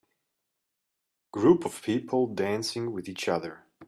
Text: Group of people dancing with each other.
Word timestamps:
Group 1.31 1.63
of 1.63 1.83
people 1.83 2.25
dancing 2.25 2.91
with 2.91 3.07
each 3.07 3.27
other. 3.27 3.65